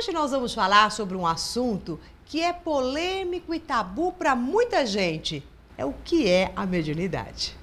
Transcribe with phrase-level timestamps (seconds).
[0.00, 5.46] Hoje nós vamos falar sobre um assunto que é polêmico e tabu para muita gente.
[5.76, 7.54] É o que é a mediunidade.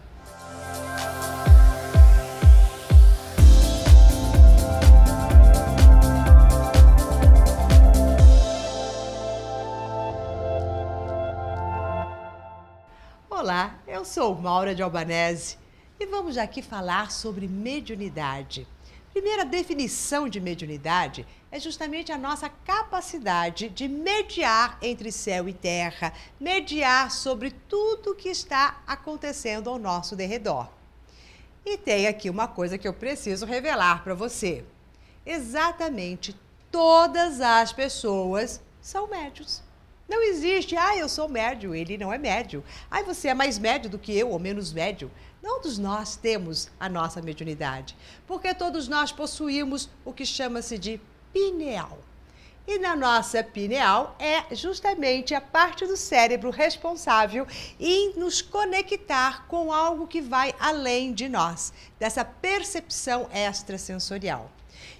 [13.28, 15.58] Olá, eu sou Maura de Albanese
[16.00, 18.68] e vamos aqui falar sobre mediunidade.
[19.18, 26.14] Primeira definição de mediunidade é justamente a nossa capacidade de mediar entre céu e terra,
[26.40, 30.70] mediar sobre tudo que está acontecendo ao nosso derredor.
[31.66, 34.64] E tem aqui uma coisa que eu preciso revelar para você.
[35.26, 36.40] Exatamente
[36.72, 39.64] todas as pessoas são médios.
[40.08, 42.64] Não existe, ah, eu sou médio, ele não é médio.
[42.90, 45.12] Ah, você é mais médio do que eu ou menos médio.
[45.42, 51.00] Todos nós temos a nossa mediunidade, porque todos nós possuímos o que chama-se de
[51.34, 52.00] pineal.
[52.66, 57.48] E na nossa pineal é justamente a parte do cérebro responsável
[57.80, 64.52] em nos conectar com algo que vai além de nós, dessa percepção extrasensorial.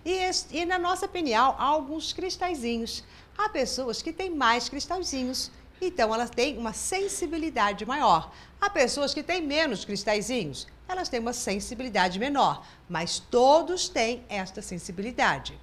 [0.06, 0.18] E,
[0.52, 3.04] e na nossa pineal há alguns cristalzinhos.
[3.38, 8.32] Há pessoas que têm mais cristalzinhos então elas têm uma sensibilidade maior.
[8.60, 14.62] Há pessoas que têm menos cristalzinhos, elas têm uma sensibilidade menor, mas todos têm esta
[14.62, 15.58] sensibilidade.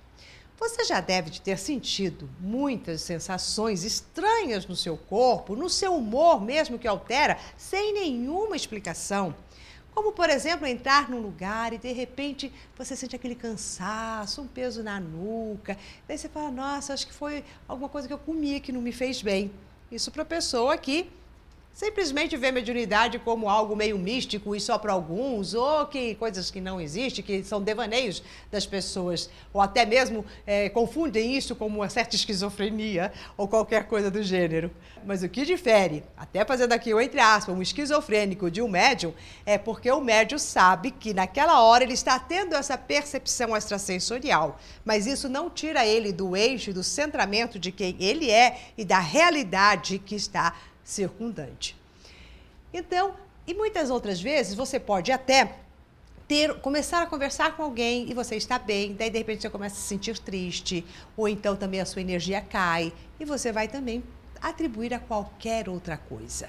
[0.56, 6.78] Você já deve ter sentido muitas sensações estranhas no seu corpo, no seu humor mesmo
[6.78, 9.34] que altera, sem nenhuma explicação.
[9.94, 14.82] Como, por exemplo, entrar num lugar e de repente você sente aquele cansaço, um peso
[14.82, 15.78] na nuca.
[16.08, 18.90] Daí você fala: Nossa, acho que foi alguma coisa que eu comi que não me
[18.90, 19.52] fez bem.
[19.92, 21.08] Isso para a pessoa que
[21.74, 26.60] simplesmente vê mediunidade como algo meio místico e só para alguns, ou que coisas que
[26.60, 31.88] não existem, que são devaneios das pessoas, ou até mesmo é, confundem isso com uma
[31.88, 34.70] certa esquizofrenia ou qualquer coisa do gênero.
[35.04, 39.12] Mas o que difere, até fazendo aqui o entre aspas, um esquizofrênico de um médium,
[39.44, 45.06] é porque o médium sabe que naquela hora ele está tendo essa percepção extrasensorial, mas
[45.06, 49.98] isso não tira ele do eixo, do centramento de quem ele é e da realidade
[49.98, 51.76] que está circundante.
[52.72, 53.14] Então,
[53.46, 55.56] e muitas outras vezes você pode até
[56.28, 59.76] ter, começar a conversar com alguém e você está bem, daí de repente você começa
[59.76, 60.84] a se sentir triste,
[61.16, 64.02] ou então também a sua energia cai e você vai também
[64.40, 66.48] atribuir a qualquer outra coisa.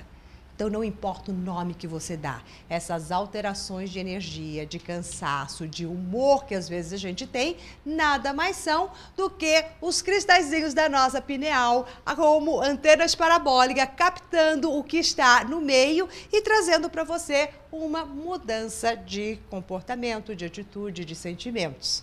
[0.56, 5.86] Então, não importa o nome que você dá, essas alterações de energia, de cansaço, de
[5.86, 10.88] humor que às vezes a gente tem, nada mais são do que os cristalzinhos da
[10.88, 11.86] nossa pineal,
[12.16, 18.96] como antenas parabólicas, captando o que está no meio e trazendo para você uma mudança
[18.96, 22.02] de comportamento, de atitude, de sentimentos.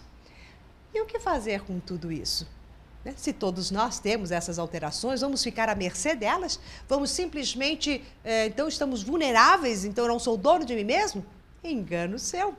[0.93, 2.47] E o que fazer com tudo isso?
[3.05, 3.15] Né?
[3.17, 6.61] Se todos nós temos essas alterações, vamos ficar à mercê delas?
[6.89, 11.25] Vamos simplesmente, é, então estamos vulneráveis, então eu não sou dono de mim mesmo?
[11.65, 12.55] Engano seu.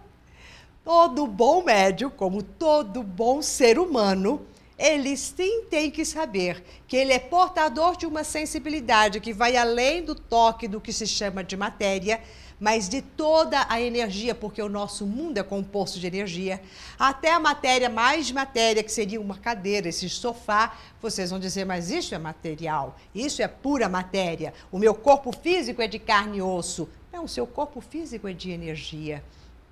[0.84, 4.46] Todo bom médio, como todo bom ser humano,
[4.84, 10.04] ele sim tem que saber que ele é portador de uma sensibilidade que vai além
[10.04, 12.20] do toque do que se chama de matéria
[12.60, 16.62] mas de toda a energia, porque o nosso mundo é composto de energia,
[16.98, 21.92] até a matéria mais matéria, que seria uma cadeira, esse sofá, vocês vão dizer, mas
[21.92, 24.54] isso é material, isso é pura matéria.
[24.72, 26.88] O meu corpo físico é de carne e osso.
[27.12, 29.22] Não, o seu corpo físico é de energia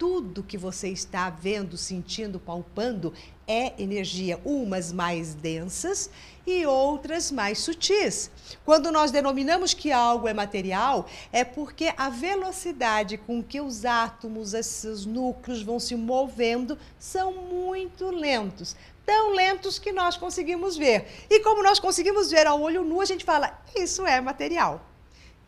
[0.01, 3.13] tudo que você está vendo, sentindo, palpando
[3.47, 6.09] é energia, umas mais densas
[6.43, 8.31] e outras mais sutis.
[8.65, 14.55] Quando nós denominamos que algo é material, é porque a velocidade com que os átomos,
[14.55, 18.75] esses núcleos vão se movendo são muito lentos.
[19.05, 21.27] Tão lentos que nós conseguimos ver.
[21.29, 24.90] E como nós conseguimos ver ao olho nu, a gente fala: isso é material.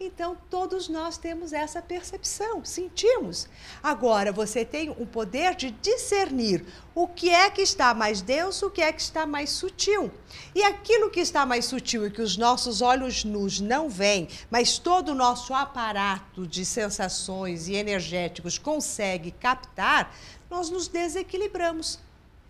[0.06, 3.48] Então, todos nós temos essa percepção, sentimos.
[3.82, 8.70] Agora, você tem o poder de discernir o que é que está mais denso, o
[8.70, 10.12] que é que está mais sutil.
[10.54, 14.78] E aquilo que está mais sutil e que os nossos olhos nus não veem, mas
[14.78, 20.14] todo o nosso aparato de sensações e energéticos consegue captar,
[20.50, 21.98] nós nos desequilibramos.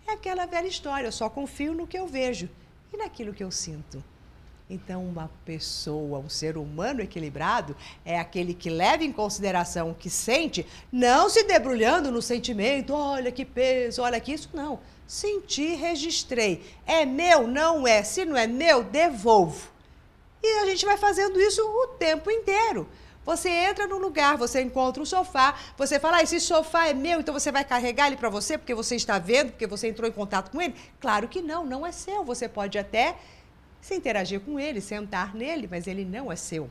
[0.08, 2.50] É aquela velha história, eu só confio no que eu vejo
[2.92, 4.02] e naquilo que eu sinto.
[4.68, 10.08] Então, uma pessoa, um ser humano equilibrado, é aquele que leva em consideração o que
[10.08, 14.80] sente, não se debrulhando no sentimento, olha que peso, olha que isso, não.
[15.06, 16.64] Senti, registrei.
[16.86, 18.02] É meu, não é.
[18.02, 19.68] Se não é meu, devolvo.
[20.42, 22.88] E a gente vai fazendo isso o tempo inteiro.
[23.24, 27.20] Você entra num lugar, você encontra um sofá, você fala, ah, esse sofá é meu,
[27.20, 30.12] então você vai carregar ele para você porque você está vendo, porque você entrou em
[30.12, 30.74] contato com ele?
[31.00, 32.22] Claro que não, não é seu.
[32.24, 33.16] Você pode até
[33.84, 36.70] se interagir com ele, sentar nele, mas ele não é seu.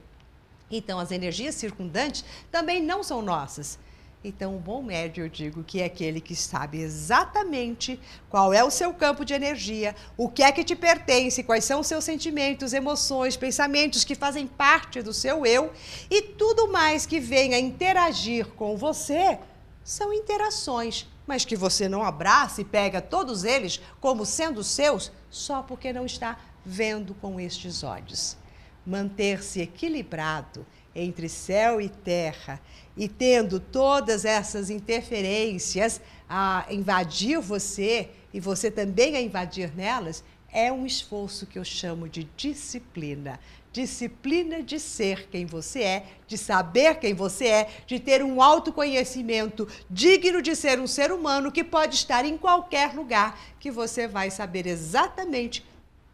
[0.71, 3.77] Então, as energias circundantes também não são nossas.
[4.23, 7.99] Então, o bom médio, eu digo, que é aquele que sabe exatamente
[8.31, 11.81] qual é o seu campo de energia, o que é que te pertence, quais são
[11.81, 15.71] os seus sentimentos, emoções, pensamentos que fazem parte do seu eu
[16.09, 19.37] e tudo mais que venha interagir com você
[19.83, 25.61] são interações, mas que você não abraça e pega todos eles como sendo seus só
[25.61, 28.37] porque não está vendo com estes olhos.
[28.85, 30.65] Manter-se equilibrado
[30.95, 32.61] entre céu e terra
[32.95, 35.99] e tendo todas essas interferências
[36.29, 42.07] a invadir você e você também a invadir nelas, é um esforço que eu chamo
[42.07, 43.39] de disciplina.
[43.71, 49.67] Disciplina de ser quem você é, de saber quem você é, de ter um autoconhecimento
[49.89, 54.29] digno de ser um ser humano que pode estar em qualquer lugar, que você vai
[54.29, 55.65] saber exatamente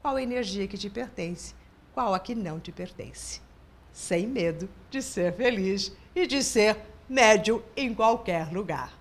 [0.02, 1.54] qual energia que te pertence,
[1.94, 3.42] qual a que não te pertence
[3.92, 8.98] sem medo de ser feliz e de ser médio em qualquer lugar.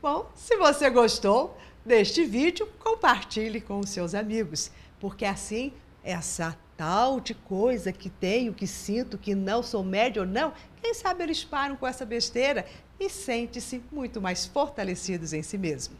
[0.00, 4.70] Bom, se você gostou deste vídeo, compartilhe com os seus amigos,
[5.00, 5.72] porque assim
[6.02, 10.94] essa tal de coisa que tenho, que sinto, que não sou médio ou não, quem
[10.94, 12.64] sabe eles param com essa besteira
[13.00, 15.96] e sentem-se muito mais fortalecidos em si mesmo.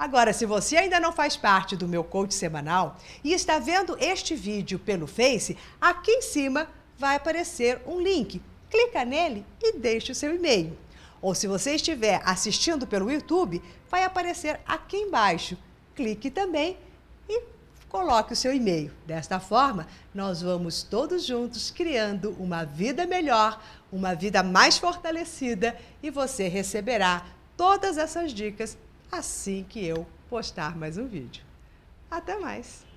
[0.00, 4.34] Agora, se você ainda não faz parte do meu coach semanal e está vendo este
[4.34, 6.66] vídeo pelo Face, aqui em cima
[6.96, 8.40] vai aparecer um link.
[8.70, 10.74] Clica nele e deixe o seu e-mail.
[11.20, 15.58] Ou se você estiver assistindo pelo YouTube, vai aparecer aqui embaixo.
[15.94, 16.78] Clique também
[17.28, 17.42] e
[17.86, 18.90] coloque o seu e-mail.
[19.06, 23.62] Desta forma, nós vamos todos juntos criando uma vida melhor,
[23.92, 28.78] uma vida mais fortalecida e você receberá todas essas dicas
[29.10, 31.42] assim que eu postar mais um vídeo.
[32.10, 32.89] Até mais!